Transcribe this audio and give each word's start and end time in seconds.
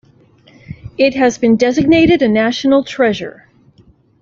It 0.97 1.13
has 1.13 1.37
been 1.37 1.57
designated 1.57 2.23
a 2.23 2.27
National 2.27 2.83
Treasure. 2.83 3.47